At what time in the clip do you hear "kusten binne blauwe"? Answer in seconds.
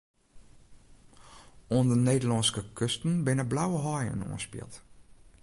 2.79-3.79